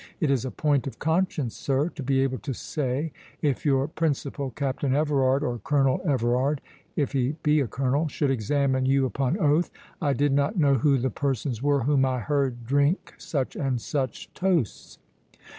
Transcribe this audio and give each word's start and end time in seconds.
It 0.19 0.31
is 0.31 0.45
a 0.45 0.49
point 0.49 0.87
of 0.87 0.97
conscience, 0.97 1.55
sir, 1.55 1.89
to 1.89 2.01
be 2.01 2.21
able 2.23 2.39
to 2.39 2.53
say, 2.53 3.11
if 3.43 3.67
your 3.67 3.87
principal, 3.87 4.49
Captain 4.49 4.95
Everard 4.95 5.43
or 5.43 5.59
Colonel 5.59 6.01
Everard, 6.03 6.59
if 6.95 7.11
he 7.11 7.35
be 7.43 7.59
a 7.59 7.67
Colonel, 7.67 8.07
should 8.07 8.31
examine 8.31 8.87
you 8.87 9.05
upon 9.05 9.37
oath, 9.37 9.69
I 10.01 10.13
did 10.13 10.31
not 10.33 10.57
know 10.57 10.73
who 10.73 10.97
the 10.97 11.11
persons 11.11 11.61
were 11.61 11.83
whom 11.83 12.03
I 12.03 12.17
heard 12.19 12.65
drink 12.65 13.13
such 13.19 13.55
and 13.55 13.79
such 13.79 14.33
toasts." 14.33 14.97